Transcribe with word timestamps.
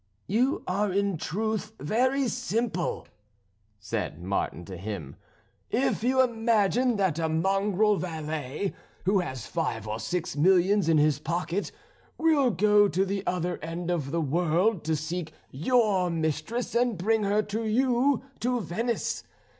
"You 0.25 0.63
are 0.65 0.91
in 0.91 1.15
truth 1.17 1.73
very 1.79 2.27
simple," 2.27 3.07
said 3.79 4.19
Martin 4.19 4.65
to 4.65 4.75
him, 4.75 5.15
"if 5.69 6.01
you 6.03 6.23
imagine 6.23 6.95
that 6.95 7.19
a 7.19 7.29
mongrel 7.29 7.97
valet, 7.97 8.73
who 9.05 9.19
has 9.19 9.45
five 9.45 9.87
or 9.87 9.99
six 9.99 10.35
millions 10.35 10.89
in 10.89 10.97
his 10.97 11.19
pocket, 11.19 11.71
will 12.17 12.49
go 12.49 12.87
to 12.87 13.05
the 13.05 13.21
other 13.27 13.59
end 13.61 13.91
of 13.91 14.09
the 14.09 14.21
world 14.21 14.83
to 14.85 14.95
seek 14.95 15.33
your 15.51 16.09
mistress 16.09 16.73
and 16.73 16.97
bring 16.97 17.21
her 17.21 17.43
to 17.43 17.63
you 17.67 18.23
to 18.39 18.59
Venice. 18.59 19.23